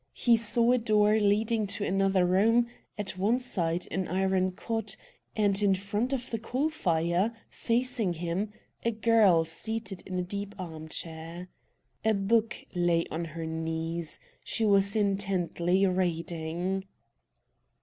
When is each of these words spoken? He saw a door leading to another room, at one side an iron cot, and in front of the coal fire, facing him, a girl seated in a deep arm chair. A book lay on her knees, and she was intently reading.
He 0.15 0.35
saw 0.35 0.71
a 0.71 0.79
door 0.79 1.19
leading 1.19 1.67
to 1.67 1.85
another 1.85 2.25
room, 2.25 2.65
at 2.97 3.19
one 3.19 3.37
side 3.37 3.87
an 3.91 4.07
iron 4.07 4.51
cot, 4.53 4.97
and 5.35 5.61
in 5.61 5.75
front 5.75 6.11
of 6.11 6.31
the 6.31 6.39
coal 6.39 6.69
fire, 6.69 7.31
facing 7.51 8.13
him, 8.13 8.51
a 8.83 8.89
girl 8.89 9.45
seated 9.45 10.01
in 10.07 10.17
a 10.17 10.23
deep 10.23 10.55
arm 10.57 10.87
chair. 10.89 11.49
A 12.03 12.15
book 12.15 12.57
lay 12.73 13.05
on 13.11 13.25
her 13.25 13.45
knees, 13.45 14.19
and 14.23 14.37
she 14.43 14.65
was 14.65 14.95
intently 14.95 15.85
reading. 15.85 16.85